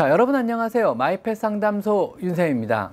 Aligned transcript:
자, 0.00 0.08
여러분 0.08 0.34
안녕하세요. 0.34 0.94
마이펫 0.94 1.36
상담소 1.36 2.16
윤쌤입니다. 2.22 2.92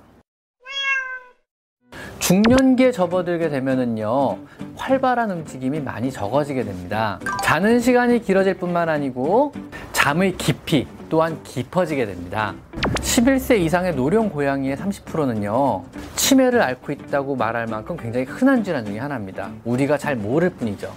중년기에 2.18 2.92
접어들게 2.92 3.48
되면은요, 3.48 4.36
활발한 4.76 5.30
움직임이 5.30 5.80
많이 5.80 6.12
적어지게 6.12 6.64
됩니다. 6.64 7.18
자는 7.42 7.80
시간이 7.80 8.20
길어질 8.20 8.58
뿐만 8.58 8.90
아니고, 8.90 9.54
잠의 9.92 10.36
깊이 10.36 10.86
또한 11.08 11.42
깊어지게 11.44 12.04
됩니다. 12.04 12.54
11세 12.96 13.58
이상의 13.58 13.94
노령 13.94 14.28
고양이의 14.28 14.76
30%는요, 14.76 15.86
치매를 16.14 16.60
앓고 16.60 16.92
있다고 16.92 17.36
말할 17.36 17.68
만큼 17.68 17.96
굉장히 17.96 18.26
흔한 18.26 18.62
질환 18.62 18.84
중에 18.84 18.98
하나입니다. 18.98 19.50
우리가 19.64 19.96
잘 19.96 20.14
모를 20.14 20.50
뿐이죠. 20.50 20.92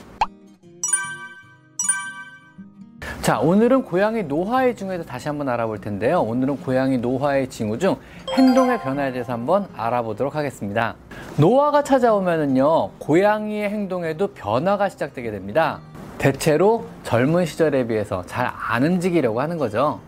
자, 3.21 3.39
오늘은 3.39 3.83
고양이 3.83 4.23
노화의 4.23 4.75
징후에서 4.75 5.03
다시 5.03 5.27
한번 5.27 5.47
알아볼 5.47 5.79
텐데요. 5.79 6.21
오늘은 6.21 6.57
고양이 6.61 6.97
노화의 6.97 7.49
징후 7.49 7.77
중 7.77 7.95
행동의 8.35 8.79
변화에 8.81 9.12
대해서 9.12 9.34
한번 9.34 9.67
알아보도록 9.77 10.35
하겠습니다. 10.35 10.95
노화가 11.38 11.84
찾아오면은요, 11.84 12.89
고양이의 12.98 13.70
행동에도 13.70 14.27
변화가 14.29 14.89
시작되게 14.89 15.29
됩니다. 15.29 15.79
대체로 16.17 16.85
젊은 17.03 17.45
시절에 17.45 17.85
비해서 17.85 18.23
잘 18.26 18.52
안 18.71 18.84
움직이려고 18.84 19.40
하는 19.40 19.57
거죠. 19.57 19.99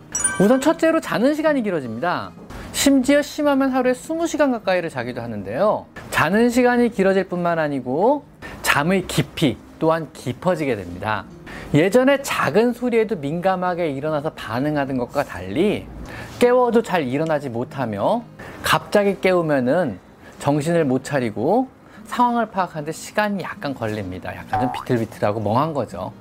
우선 0.41 0.59
첫째로 0.59 0.99
자는 0.99 1.35
시간이 1.35 1.61
길어집니다. 1.61 2.31
심지어 2.71 3.21
심하면 3.21 3.69
하루에 3.69 3.91
20시간 3.93 4.51
가까이를 4.51 4.89
자기도 4.89 5.21
하는데요. 5.21 5.85
자는 6.09 6.49
시간이 6.49 6.89
길어질 6.89 7.25
뿐만 7.25 7.59
아니고 7.59 8.23
잠의 8.63 9.05
깊이 9.05 9.57
또한 9.79 10.09
깊어지게 10.13 10.75
됩니다. 10.75 11.25
예전에 11.73 12.21
작은 12.21 12.73
소리에도 12.73 13.15
민감하게 13.15 13.89
일어나서 13.91 14.31
반응하던 14.31 14.97
것과 14.97 15.23
달리 15.23 15.87
깨워도 16.39 16.83
잘 16.83 17.07
일어나지 17.07 17.49
못하며 17.49 18.23
갑자기 18.61 19.19
깨우면은 19.19 19.99
정신을 20.39 20.85
못 20.85 21.03
차리고 21.03 21.67
상황을 22.05 22.47
파악하는데 22.47 22.91
시간이 22.91 23.43
약간 23.43 23.73
걸립니다. 23.73 24.35
약간 24.35 24.61
좀 24.61 24.71
비틀비틀하고 24.73 25.39
멍한 25.39 25.73
거죠. 25.73 26.11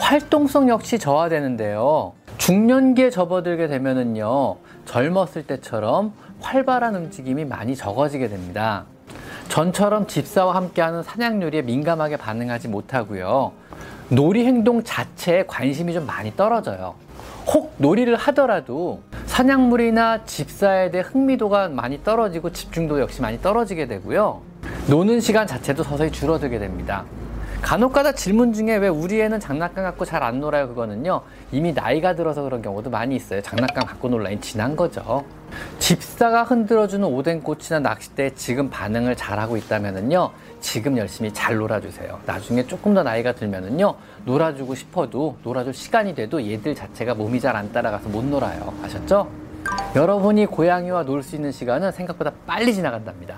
활동성 0.00 0.68
역시 0.68 0.98
저하되는데요. 0.98 2.12
중년기에 2.38 3.10
접어들게 3.10 3.66
되면은요, 3.66 4.56
젊었을 4.86 5.46
때처럼 5.46 6.12
활발한 6.40 6.94
움직임이 6.94 7.44
많이 7.44 7.76
적어지게 7.76 8.28
됩니다. 8.28 8.86
전처럼 9.48 10.06
집사와 10.06 10.54
함께하는 10.54 11.02
사냥놀이에 11.02 11.62
민감하게 11.62 12.16
반응하지 12.16 12.68
못하고요. 12.68 13.52
놀이 14.10 14.44
행동 14.46 14.82
자체에 14.84 15.44
관심이 15.46 15.92
좀 15.92 16.06
많이 16.06 16.34
떨어져요. 16.36 16.94
혹 17.46 17.74
놀이를 17.78 18.16
하더라도 18.16 19.00
사냥물이나 19.26 20.24
집사에 20.24 20.90
대해 20.90 21.02
흥미도가 21.02 21.68
많이 21.68 22.02
떨어지고 22.04 22.52
집중도 22.52 23.00
역시 23.00 23.22
많이 23.22 23.40
떨어지게 23.40 23.86
되고요. 23.86 24.42
노는 24.88 25.20
시간 25.20 25.46
자체도 25.46 25.82
서서히 25.82 26.10
줄어들게 26.10 26.58
됩니다. 26.58 27.04
간혹가다 27.62 28.12
질문 28.12 28.52
중에 28.52 28.76
왜 28.76 28.88
우리 28.88 29.20
애는 29.20 29.40
장난감 29.40 29.84
갖고 29.84 30.04
잘 30.04 30.22
안 30.22 30.40
놀아요? 30.40 30.68
그거는요. 30.68 31.22
이미 31.52 31.72
나이가 31.72 32.14
들어서 32.14 32.42
그런 32.42 32.62
경우도 32.62 32.90
많이 32.90 33.16
있어요. 33.16 33.42
장난감 33.42 33.84
갖고 33.86 34.08
놀라니 34.08 34.40
지난 34.40 34.76
거죠. 34.76 35.24
집사가 35.78 36.42
흔들어주는 36.42 37.06
오뎅꽃이나 37.06 37.80
낚싯대에 37.80 38.34
지금 38.34 38.68
반응을 38.70 39.16
잘하고 39.16 39.56
있다면요. 39.56 40.30
지금 40.60 40.98
열심히 40.98 41.32
잘 41.32 41.56
놀아주세요. 41.56 42.20
나중에 42.26 42.66
조금 42.66 42.94
더 42.94 43.02
나이가 43.02 43.32
들면은요. 43.32 43.94
놀아주고 44.24 44.74
싶어도 44.74 45.36
놀아줄 45.44 45.72
시간이 45.72 46.14
돼도 46.14 46.44
얘들 46.50 46.74
자체가 46.74 47.14
몸이 47.14 47.40
잘 47.40 47.56
안 47.56 47.72
따라가서 47.72 48.08
못 48.08 48.24
놀아요. 48.24 48.72
아셨죠? 48.82 49.28
여러분이 49.96 50.46
고양이와 50.46 51.04
놀 51.04 51.22
수 51.22 51.36
있는 51.36 51.52
시간은 51.52 51.92
생각보다 51.92 52.32
빨리 52.46 52.74
지나간답니다. 52.74 53.36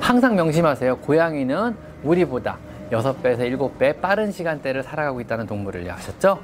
항상 0.00 0.34
명심하세요. 0.36 0.98
고양이는 0.98 1.76
우리보다 2.02 2.58
6배에서 2.90 3.38
7배 3.78 4.00
빠른 4.00 4.30
시간대를 4.32 4.82
살아가고 4.82 5.20
있다는 5.20 5.46
동물을 5.46 5.90
아셨죠? 5.90 6.38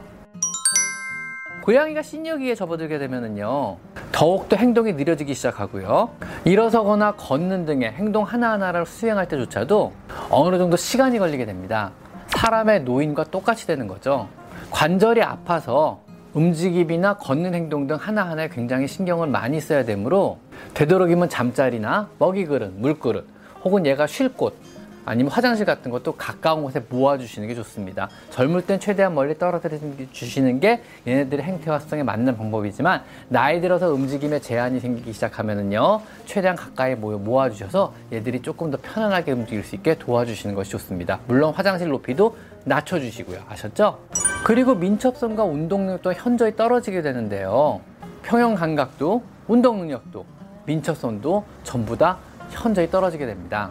고양이가 1.63 2.03
시니어기에 2.03 2.57
접어들게 2.57 2.99
되면은요, 2.99 3.77
더욱더 4.11 4.57
행동이 4.57 4.95
느려지기 4.95 5.33
시작하고요. 5.33 6.11
일어서거나 6.45 7.13
걷는 7.13 7.67
등의 7.67 7.93
행동 7.93 8.25
하나하나를 8.25 8.85
수행할 8.85 9.29
때조차도 9.29 9.93
어느 10.31 10.59
정도 10.59 10.77
시간이 10.77 11.21
걸리게 11.21 11.47
됩니다. 11.47 11.93
사람의 12.27 12.83
노인과 12.83 13.25
똑같이 13.25 13.69
되는 13.69 13.87
거죠. 13.87 14.29
관절이 14.73 15.23
아파서 15.23 16.01
움직임이나 16.35 17.19
걷는 17.19 17.55
행동 17.55 17.87
등 17.87 17.97
하나하나에 17.97 18.49
굉장히 18.49 18.89
신경을 18.89 19.29
많이 19.29 19.61
써야 19.61 19.85
되므로 19.85 20.39
되도록이면 20.75 21.29
잠자리나 21.29 22.09
먹이 22.19 22.45
그릇, 22.47 22.73
물 22.75 22.99
그릇, 22.99 23.25
혹은 23.63 23.87
얘가 23.87 24.09
쉴 24.09 24.31
곳, 24.31 24.57
아니면 25.05 25.33
화장실 25.33 25.67
같은 25.67 25.91
것도 25.91 26.13
가까운 26.13 26.63
곳에 26.63 26.83
모아주시는 26.89 27.49
게 27.49 27.55
좋습니다. 27.55 28.09
젊을 28.31 28.67
땐 28.67 28.79
최대한 28.79 29.15
멀리 29.15 29.37
떨어뜨려 29.39 29.79
주시는 30.13 30.61
게 30.61 30.83
얘네들의 31.07 31.45
행태와 31.45 31.81
습성에 31.81 32.03
맞는 32.03 32.37
방법이지만 32.37 33.03
나이 33.29 33.61
들어서 33.61 33.93
움직임에 33.93 34.41
제한이 34.41 34.81
생기기 34.81 35.13
시작하면은요 35.13 36.01
최대한 36.27 36.57
가까이 36.57 36.95
모아주셔서 36.95 37.95
얘들이 38.13 38.41
조금 38.43 38.71
더 38.71 38.79
편안하게 38.81 39.33
움직일 39.33 39.65
수 39.65 39.75
있게 39.75 39.99
도와주시는 39.99 40.55
것이 40.55 40.71
좋습니다. 40.71 41.21
물론 41.27 41.53
화장실 41.53 41.89
높이도 41.89 42.37
낮춰주시고요. 42.65 43.41
아셨죠? 43.49 43.99
그리고 44.45 44.75
민첩성과 44.75 45.45
운동 45.45 45.87
능력도 45.87 46.13
현저히 46.15 46.55
떨어지게 46.55 47.03
되는데요. 47.03 47.81
평형 48.23 48.55
감각도 48.55 49.23
운동 49.49 49.79
능력도 49.79 50.25
민첩성도 50.67 51.45
전부 51.65 51.97
다 51.97 52.19
현저히 52.51 52.89
떨어지게 52.89 53.27
됩니다. 53.27 53.71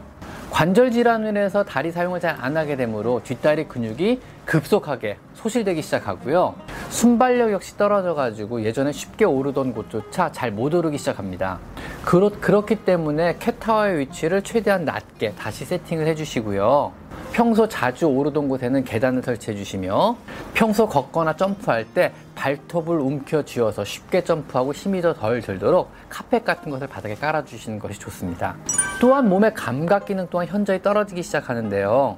관절 0.52 0.92
질환을 0.92 1.30
인해서 1.30 1.64
다리 1.64 1.92
사용을 1.92 2.20
잘 2.20 2.32
안 2.42 2.58
하게 2.58 2.76
되므로 2.76 3.22
뒷다리 3.24 3.66
근육이 3.68 4.20
급속하게 4.46 5.18
소실되기 5.34 5.82
시작하고요. 5.82 6.56
순발력 6.90 7.52
역시 7.52 7.78
떨어져 7.78 8.14
가지고 8.14 8.64
예전에 8.64 8.92
쉽게 8.92 9.26
오르던 9.26 9.74
곳조차 9.74 10.32
잘 10.32 10.52
못 10.52 10.74
오르기 10.74 10.98
시작합니다. 10.98 11.60
그렇, 12.04 12.30
그렇기 12.30 12.78
때문에 12.84 13.38
캣타워의 13.40 14.00
위치를 14.00 14.42
최대한 14.44 14.86
낮게 14.86 15.34
다시 15.38 15.66
세팅을 15.66 16.08
해주시고요. 16.08 17.01
평소 17.32 17.68
자주 17.68 18.08
오르던 18.08 18.50
곳에는 18.50 18.84
계단을 18.84 19.24
설치해 19.24 19.56
주시며 19.56 20.18
평소 20.54 20.88
걷거나 20.88 21.36
점프할 21.38 21.86
때 21.86 22.12
발톱을 22.36 23.00
움켜 23.00 23.44
쥐어서 23.44 23.86
쉽게 23.86 24.24
점프하고 24.24 24.74
힘이 24.74 25.02
더 25.02 25.14
덜 25.14 25.42
들도록 25.42 25.90
카펫 26.10 26.44
같은 26.44 26.70
것을 26.72 26.88
바닥에 26.88 27.16
깔아 27.16 27.46
주시는 27.46 27.80
것이 27.80 28.00
좋습니다. 28.00 28.56
또한 29.00 29.30
몸의 29.30 29.54
감각 29.54 30.06
기능 30.06 30.28
또한 30.30 30.48
현저히 30.48 30.82
떨어지기 30.82 31.24
시작하는데요. 31.24 32.18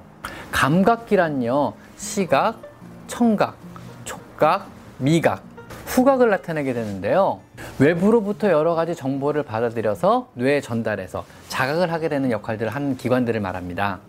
감각기란요. 0.52 1.74
시각, 1.98 2.60
청각, 3.08 3.56
촉각, 4.06 4.68
미각, 4.98 5.44
후각을 5.86 6.30
나타내게 6.30 6.74
되는데요. 6.74 7.40
외부로부터 7.78 8.50
여러 8.50 8.74
가지 8.74 8.96
정보를 8.96 9.44
받아들여서 9.44 10.30
뇌에 10.34 10.62
전달해서 10.62 11.26
자각을 11.50 11.92
하게 11.92 12.10
되는 12.10 12.32
역할들을 12.32 12.74
하는 12.74 12.98
기관들을 12.98 13.40
말합니다. 13.40 14.00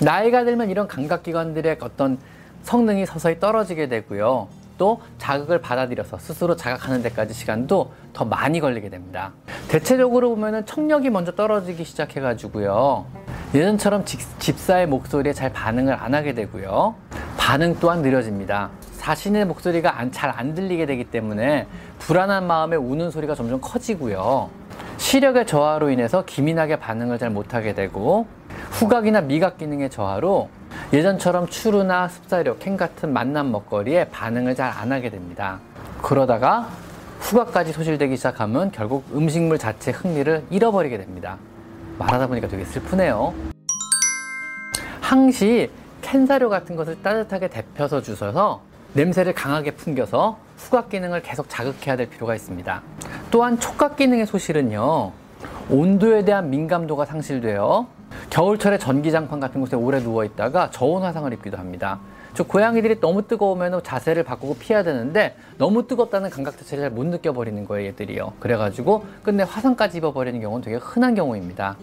나이가 0.00 0.44
들면 0.44 0.70
이런 0.70 0.88
감각기관들의 0.88 1.78
어떤 1.80 2.18
성능이 2.62 3.06
서서히 3.06 3.38
떨어지게 3.38 3.88
되고요. 3.88 4.48
또 4.78 5.02
자극을 5.18 5.60
받아들여서 5.60 6.18
스스로 6.18 6.56
자각하는 6.56 7.02
데까지 7.02 7.34
시간도 7.34 7.92
더 8.14 8.24
많이 8.24 8.60
걸리게 8.60 8.88
됩니다. 8.88 9.32
대체적으로 9.68 10.30
보면은 10.30 10.64
청력이 10.64 11.10
먼저 11.10 11.32
떨어지기 11.32 11.84
시작해가지고요. 11.84 13.04
예전처럼 13.54 14.06
집, 14.06 14.20
집사의 14.40 14.86
목소리에 14.86 15.34
잘 15.34 15.52
반응을 15.52 15.92
안 15.92 16.14
하게 16.14 16.32
되고요. 16.32 16.94
반응 17.36 17.76
또한 17.78 18.00
느려집니다. 18.00 18.70
자신의 18.96 19.44
목소리가 19.44 20.08
잘안 20.12 20.54
들리게 20.54 20.86
되기 20.86 21.04
때문에 21.04 21.66
불안한 21.98 22.46
마음에 22.46 22.76
우는 22.76 23.10
소리가 23.10 23.34
점점 23.34 23.60
커지고요. 23.60 24.48
시력의 24.96 25.46
저하로 25.46 25.90
인해서 25.90 26.24
기민하게 26.24 26.76
반응을 26.76 27.18
잘 27.18 27.28
못하게 27.28 27.74
되고 27.74 28.26
후각이나 28.80 29.20
미각 29.20 29.58
기능의 29.58 29.90
저하로 29.90 30.48
예전처럼 30.94 31.48
추루나 31.48 32.08
습사력, 32.08 32.60
캔 32.60 32.78
같은 32.78 33.12
만남 33.12 33.52
먹거리에 33.52 34.08
반응을 34.08 34.54
잘 34.54 34.70
안 34.70 34.90
하게 34.90 35.10
됩니다. 35.10 35.58
그러다가 36.00 36.70
후각까지 37.18 37.74
소실되기 37.74 38.16
시작하면 38.16 38.72
결국 38.72 39.04
음식물 39.12 39.58
자체 39.58 39.90
흥미를 39.90 40.44
잃어버리게 40.48 40.96
됩니다. 40.96 41.36
말하다 41.98 42.28
보니까 42.28 42.48
되게 42.48 42.64
슬프네요. 42.64 43.34
항시 45.02 45.70
캔 46.00 46.24
사료 46.24 46.48
같은 46.48 46.74
것을 46.74 47.02
따뜻하게 47.02 47.48
데펴서 47.48 48.00
주셔서 48.00 48.62
냄새를 48.94 49.34
강하게 49.34 49.72
풍겨서 49.72 50.38
후각 50.56 50.88
기능을 50.88 51.20
계속 51.20 51.50
자극해야 51.50 51.96
될 51.96 52.08
필요가 52.08 52.34
있습니다. 52.34 52.80
또한 53.30 53.60
촉각 53.60 53.96
기능의 53.96 54.24
소실은요, 54.24 55.12
온도에 55.70 56.24
대한 56.24 56.50
민감도가 56.50 57.04
상실되어 57.04 57.86
겨울철에 58.28 58.78
전기장판 58.78 59.38
같은 59.38 59.60
곳에 59.60 59.76
오래 59.76 60.00
누워 60.00 60.24
있다가 60.24 60.70
저온 60.70 61.02
화상을 61.02 61.32
입기도 61.32 61.58
합니다. 61.58 62.00
저 62.34 62.44
고양이들이 62.44 63.00
너무 63.00 63.26
뜨거우면 63.26 63.82
자세를 63.82 64.22
바꾸고 64.22 64.56
피해야 64.56 64.82
되는데 64.82 65.34
너무 65.58 65.86
뜨겁다는 65.86 66.30
감각 66.30 66.56
자체를 66.58 66.84
잘 66.84 66.90
못 66.90 67.06
느껴버리는 67.06 67.64
거예요, 67.66 67.88
얘들이요. 67.88 68.32
그래가지고 68.40 69.04
끝내 69.22 69.44
화상까지 69.44 69.98
입어버리는 69.98 70.40
경우는 70.40 70.62
되게 70.64 70.76
흔한 70.76 71.14
경우입니다. 71.14 71.76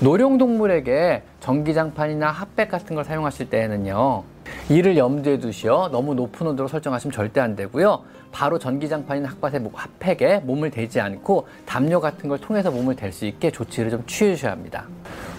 노령동물에게 0.00 1.22
전기장판이나 1.40 2.30
핫팩 2.30 2.70
같은 2.70 2.96
걸 2.96 3.04
사용하실 3.04 3.50
때에는요. 3.50 4.22
이를 4.68 4.96
염두에 4.96 5.38
두시어 5.38 5.90
너무 5.92 6.14
높은 6.14 6.46
온도로 6.46 6.68
설정하시면 6.68 7.12
절대 7.12 7.40
안 7.40 7.54
되고요. 7.56 8.02
바로 8.32 8.58
전기장판이나 8.58 9.28
핫팟에 9.40 9.60
핫팩에 9.72 10.40
몸을 10.40 10.70
대지 10.70 11.00
않고 11.00 11.46
담요 11.64 12.00
같은 12.00 12.28
걸 12.28 12.38
통해서 12.38 12.70
몸을 12.70 12.96
댈 12.96 13.12
수 13.12 13.26
있게 13.26 13.50
조치를 13.50 13.90
좀 13.90 14.04
취해 14.06 14.34
주셔야 14.34 14.52
합니다. 14.52 14.86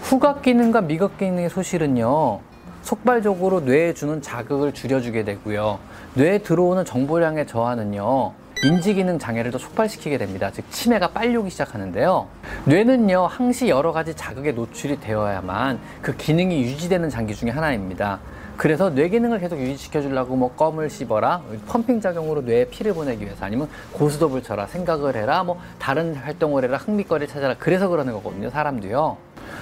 후각 0.02 0.42
기능과 0.42 0.82
미각 0.82 1.18
기능의 1.18 1.50
소실은요. 1.50 2.47
속발적으로 2.88 3.60
뇌에 3.60 3.92
주는 3.92 4.22
자극을 4.22 4.72
줄여주게 4.72 5.22
되고요. 5.22 5.78
뇌에 6.14 6.38
들어오는 6.38 6.86
정보량의 6.86 7.46
저하는요. 7.46 8.32
인지기능 8.64 9.18
장애를 9.18 9.50
더 9.50 9.58
촉발시키게 9.58 10.16
됩니다. 10.16 10.50
즉 10.50 10.64
치매가 10.70 11.08
빨리 11.08 11.36
오기 11.36 11.50
시작하는데요. 11.50 12.26
뇌는요 12.64 13.26
항시 13.26 13.68
여러 13.68 13.92
가지 13.92 14.16
자극에 14.16 14.52
노출이 14.52 15.00
되어야만 15.00 15.78
그 16.00 16.16
기능이 16.16 16.62
유지되는 16.62 17.10
장기 17.10 17.34
중에 17.34 17.50
하나입니다. 17.50 18.20
그래서 18.56 18.88
뇌 18.88 19.10
기능을 19.10 19.38
계속 19.38 19.58
유지시켜 19.58 20.00
주려고 20.00 20.34
뭐 20.34 20.54
껌을 20.56 20.88
씹어라 20.88 21.42
펌핑 21.68 22.00
작용으로 22.00 22.40
뇌에 22.40 22.68
피를 22.68 22.94
보내기 22.94 23.22
위해서 23.22 23.44
아니면 23.44 23.68
고스톱을 23.92 24.42
쳐라 24.42 24.66
생각을 24.66 25.14
해라 25.14 25.44
뭐 25.44 25.60
다른 25.78 26.14
활동을 26.14 26.64
해라 26.64 26.78
흥미거리를 26.78 27.32
찾아라 27.32 27.54
그래서 27.56 27.86
그러는 27.86 28.14
거거든요 28.14 28.50
사람도요 28.50 29.16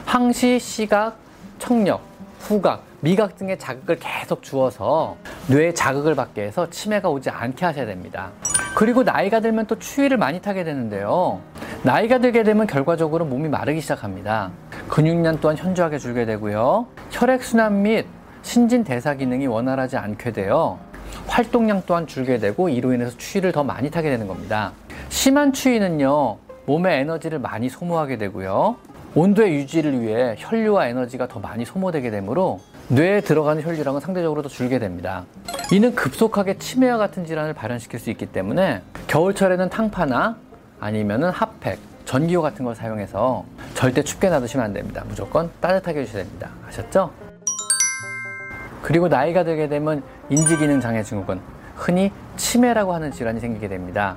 항시 0.06 0.61
시각 0.61 1.19
청력 1.58 2.15
후각 2.41 2.83
미각 3.00 3.37
등의 3.37 3.59
자극을 3.59 3.99
계속 3.99 4.43
주어서 4.43 5.17
뇌에 5.49 5.75
자극을 5.75 6.15
받게 6.15 6.43
해서 6.43 6.69
치매가 6.71 7.09
오지 7.09 7.31
않게 7.31 7.65
하셔야 7.65 7.87
됩니다 7.87 8.31
그리고 8.77 9.03
나이가 9.03 9.41
들면 9.41 9.67
또 9.69 9.79
추위를 9.79 10.19
많이 10.19 10.43
타게 10.43 10.62
되는데요. 10.62 11.41
나이가 11.83 12.19
들게 12.19 12.43
되면 12.43 12.67
결과적으로 12.67 13.25
몸이 13.25 13.49
마르기 13.49 13.81
시작합니다. 13.81 14.50
근육량 14.88 15.41
또한 15.41 15.56
현저하게 15.56 15.97
줄게 15.97 16.27
되고요. 16.27 16.87
혈액순환 17.11 17.81
및 17.81 18.05
신진 18.43 18.85
대사 18.85 19.15
기능이 19.15 19.47
원활하지 19.47 19.97
않게 19.97 20.33
되어 20.33 20.79
활동량 21.27 21.85
또한 21.87 22.06
줄게 22.06 22.37
되고 22.37 22.69
이로 22.69 22.93
인해서 22.93 23.17
추위를 23.17 23.53
더 23.53 23.65
많이 23.65 23.91
타게 23.91 24.11
되는 24.11 24.29
겁니다. 24.29 24.73
심한 25.09 25.55
추위는요, 25.55 26.37
몸의 26.67 27.00
에너지를 27.00 27.38
많이 27.38 27.71
소모하게 27.71 28.19
되고요. 28.19 28.77
온도의 29.16 29.54
유지를 29.54 30.02
위해 30.02 30.34
혈류와 30.36 30.88
에너지가 30.88 31.26
더 31.26 31.40
많이 31.40 31.64
소모되게 31.64 32.10
되므로 32.10 32.60
뇌에 32.88 33.22
들어가는 33.22 33.62
혈류량은 33.62 34.00
상대적으로 34.00 34.42
더 34.42 34.50
줄게 34.50 34.78
됩니다. 34.78 35.24
이는 35.72 35.94
급속하게 35.94 36.58
치매와 36.58 36.98
같은 36.98 37.24
질환을 37.24 37.54
발현시킬 37.54 37.98
수 37.98 38.10
있기 38.10 38.26
때문에 38.26 38.82
겨울철에는 39.06 39.70
탕파나 39.70 40.36
아니면은 40.78 41.30
핫팩, 41.30 41.78
전기요 42.04 42.42
같은 42.42 42.66
걸 42.66 42.74
사용해서 42.74 43.46
절대 43.72 44.02
춥게 44.02 44.28
놔두시면 44.28 44.66
안 44.66 44.72
됩니다. 44.74 45.02
무조건 45.08 45.50
따뜻하게 45.60 46.00
해주셔야 46.00 46.24
됩니다. 46.24 46.50
아셨죠? 46.68 47.10
그리고 48.82 49.08
나이가 49.08 49.44
들게 49.44 49.66
되면 49.66 50.02
인지기능 50.28 50.82
장애 50.82 51.02
증후군, 51.02 51.40
흔히 51.74 52.12
치매라고 52.36 52.92
하는 52.92 53.10
질환이 53.10 53.40
생기게 53.40 53.68
됩니다. 53.68 54.16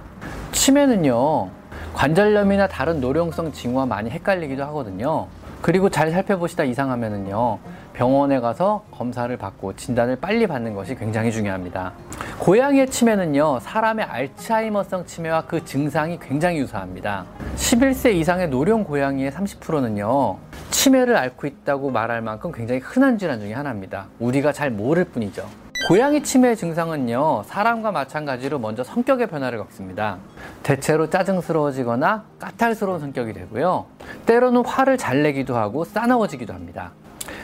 치매는요, 0.52 1.50
관절염이나 1.94 2.68
다른 2.68 3.02
노령성 3.02 3.52
징후와 3.52 3.86
많이 3.86 4.10
헷갈리기도 4.10 4.64
하거든요. 4.66 5.28
그리고 5.62 5.90
잘 5.90 6.12
살펴보시다 6.12 6.64
이상하면은요, 6.64 7.60
병원에 7.92 8.40
가서 8.40 8.86
검사를 8.92 9.36
받고 9.36 9.76
진단을 9.76 10.16
빨리 10.16 10.48
받는 10.48 10.74
것이 10.74 10.96
굉장히 10.96 11.34
중요합니다. 11.34 11.92
고양이의 12.40 12.90
치매는요, 12.90 13.60
사람의 13.60 14.06
알츠하이머성 14.06 15.06
치매와 15.06 15.42
그 15.48 15.66
증상이 15.66 16.18
굉장히 16.22 16.60
유사합니다. 16.60 17.26
11세 17.58 18.14
이상의 18.14 18.48
노령 18.48 18.86
고양이의 18.86 19.32
30%는요, 19.32 20.38
치매를 20.72 21.18
앓고 21.18 21.46
있다고 21.46 21.92
말할 21.92 22.22
만큼 22.22 22.54
굉장히 22.54 22.80
흔한 22.80 23.18
질환 23.18 23.42
중에 23.42 23.52
하나입니다. 23.52 24.08
우리가 24.20 24.54
잘 24.54 24.72
모를 24.72 25.04
뿐이죠. 25.04 25.46
고양이 25.90 26.24
치매 26.24 26.56
증상은요, 26.56 27.44
사람과 27.46 27.92
마찬가지로 27.92 28.60
먼저 28.60 28.84
성격의 28.84 29.28
변화를 29.28 29.58
겪습니다. 29.58 30.18
대체로 30.64 31.10
짜증스러워지거나 31.10 32.24
까탈스러운 32.40 33.00
성격이 33.00 33.34
되고요. 33.34 33.86
때로는 34.26 34.66
화를 34.66 34.98
잘 34.98 35.24
내기도 35.24 35.56
하고 35.56 35.84
싸나워지기도 35.84 36.54
합니다. 36.54 36.92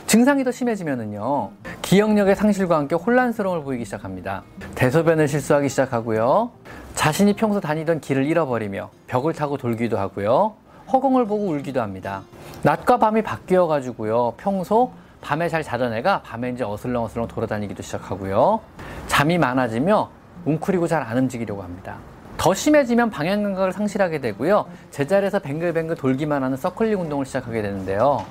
증상이 0.07 0.43
더 0.43 0.51
심해지면은요, 0.51 1.51
기억력의 1.81 2.35
상실과 2.35 2.77
함께 2.77 2.95
혼란스러움을 2.95 3.63
보이기 3.63 3.85
시작합니다. 3.85 4.43
대소변을 4.75 5.27
실수하기 5.27 5.69
시작하고요. 5.69 6.51
자신이 6.93 7.33
평소 7.33 7.59
다니던 7.59 8.01
길을 8.01 8.25
잃어버리며 8.25 8.89
벽을 9.07 9.33
타고 9.33 9.57
돌기도 9.57 9.97
하고요. 9.97 10.53
허공을 10.91 11.25
보고 11.25 11.47
울기도 11.47 11.81
합니다. 11.81 12.21
낮과 12.63 12.97
밤이 12.97 13.21
바뀌어 13.23 13.67
가지고요. 13.67 14.33
평소 14.37 14.91
밤에 15.21 15.49
잘 15.49 15.63
자던 15.63 15.93
애가 15.93 16.21
밤에 16.21 16.51
이제 16.51 16.63
어슬렁어슬렁 16.63 17.27
돌아다니기도 17.27 17.81
시작하고요. 17.81 18.59
잠이 19.07 19.37
많아지며 19.39 20.09
웅크리고 20.45 20.87
잘 20.87 21.01
안 21.01 21.17
움직이려고 21.17 21.63
합니다. 21.63 21.97
더 22.37 22.53
심해지면 22.53 23.09
방향 23.09 23.43
감각을 23.43 23.71
상실하게 23.71 24.19
되고요. 24.19 24.65
제자리에서 24.91 25.39
뱅글뱅글 25.39 25.95
돌기만 25.95 26.43
하는 26.43 26.57
서클링 26.57 26.99
운동을 27.01 27.25
시작하게 27.25 27.61
되는데요. 27.61 28.25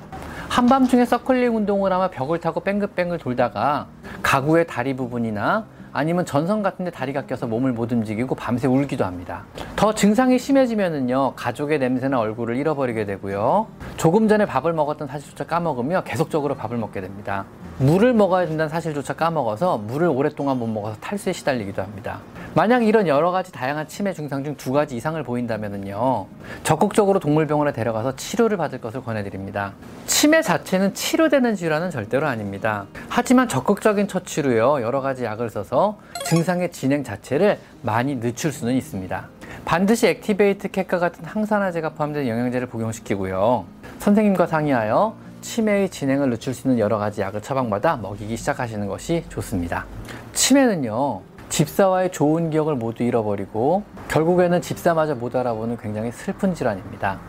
한밤중에 0.49 1.05
서클링 1.05 1.55
운동을 1.55 1.91
하며 1.91 2.09
벽을 2.09 2.39
타고 2.39 2.59
뺑글뺑글 2.61 3.17
돌다가 3.17 3.87
가구의 4.21 4.67
다리 4.67 4.95
부분이나 4.95 5.65
아니면 5.91 6.25
전선 6.25 6.61
같은데 6.61 6.91
다리가 6.91 7.25
껴서 7.25 7.47
몸을 7.47 7.71
못 7.71 7.91
움직이고 7.91 8.35
밤새 8.35 8.67
울기도 8.67 9.05
합니다. 9.05 9.43
더 9.75 9.93
증상이 9.93 10.37
심해지면은요 10.37 11.33
가족의 11.35 11.79
냄새나 11.79 12.19
얼굴을 12.19 12.57
잃어버리게 12.57 13.05
되고요 13.05 13.67
조금 13.95 14.27
전에 14.27 14.45
밥을 14.45 14.73
먹었던 14.73 15.07
사실조차 15.07 15.45
까먹으며 15.45 16.03
계속적으로 16.03 16.55
밥을 16.55 16.77
먹게 16.77 17.01
됩니다. 17.01 17.45
물을 17.77 18.13
먹어야 18.13 18.45
된다는 18.45 18.69
사실조차 18.69 19.13
까먹어서 19.13 19.77
물을 19.77 20.07
오랫동안 20.07 20.59
못 20.59 20.67
먹어서 20.67 20.97
탈수에 20.99 21.33
시달리기도 21.33 21.81
합니다. 21.81 22.19
만약 22.55 22.85
이런 22.85 23.05
여러 23.05 23.31
가지 23.31 23.51
다양한 23.51 23.89
치매 23.89 24.13
증상 24.13 24.41
중 24.43 24.55
두 24.55 24.71
가지 24.71 24.95
이상을 24.95 25.21
보인다면요 25.21 26.25
적극적으로 26.63 27.19
동물병원에 27.19 27.73
데려가서 27.73 28.15
치료를 28.15 28.55
받을 28.55 28.79
것을 28.79 29.03
권해드립니다. 29.03 29.73
치매 30.05 30.41
자체는 30.41 30.93
치료되는 30.93 31.55
질환은 31.55 31.91
절대로 31.91 32.27
아닙니다. 32.27 32.85
하지만 33.09 33.49
적극적인 33.49 34.07
처치로요 34.07 34.81
여러 34.81 35.01
가지 35.01 35.25
약을 35.25 35.49
써서 35.49 35.97
증상의 36.25 36.71
진행 36.71 37.03
자체를 37.03 37.59
많이 37.81 38.21
늦출 38.21 38.53
수는 38.53 38.73
있습니다. 38.75 39.27
반드시 39.65 40.07
액티베이트 40.07 40.69
캣과 40.69 40.99
같은 40.99 41.25
항산화제가 41.25 41.89
포함된 41.89 42.25
영양제를 42.25 42.67
복용시키고요. 42.67 43.65
선생님과 43.99 44.47
상의하여 44.47 45.13
치매의 45.41 45.89
진행을 45.89 46.29
늦출 46.29 46.53
수 46.53 46.67
있는 46.67 46.79
여러 46.79 46.97
가지 46.97 47.19
약을 47.19 47.41
처방받아 47.41 47.97
먹이기 47.97 48.37
시작하시는 48.37 48.87
것이 48.87 49.25
좋습니다. 49.29 49.85
치매는요, 50.33 51.21
집사와의 51.49 52.11
좋은 52.11 52.49
기억을 52.49 52.75
모두 52.75 53.03
잃어버리고 53.03 53.83
결국에는 54.09 54.61
집사마저 54.61 55.15
못 55.15 55.35
알아보는 55.35 55.77
굉장히 55.77 56.11
슬픈 56.11 56.53
질환입니다. 56.53 57.19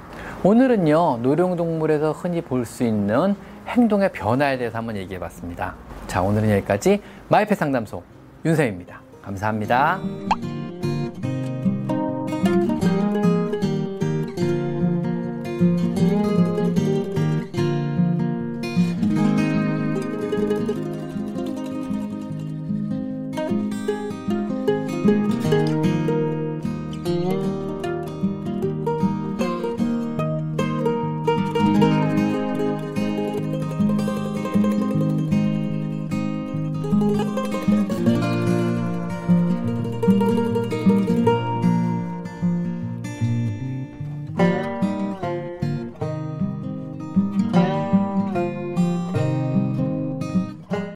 오늘은요, 0.42 1.18
노령동물에서 1.22 2.12
흔히 2.12 2.40
볼 2.40 2.64
수 2.64 2.84
있는 2.84 3.34
행동의 3.68 4.12
변화에 4.12 4.58
대해서 4.58 4.78
한번 4.78 4.96
얘기해 4.96 5.18
봤습니다. 5.18 5.74
자, 6.06 6.22
오늘은 6.22 6.50
여기까지 6.50 7.02
마이펫 7.28 7.58
상담소 7.58 8.02
윤쌤입니다. 8.44 9.00
감사합니다. 9.22 10.55